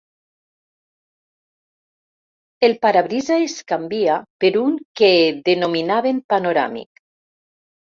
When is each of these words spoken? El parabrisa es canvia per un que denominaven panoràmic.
El 2.69 2.73
parabrisa 2.87 3.37
es 3.49 3.59
canvia 3.73 4.17
per 4.45 4.53
un 4.63 4.75
que 5.03 5.13
denominaven 5.53 6.25
panoràmic. 6.37 7.07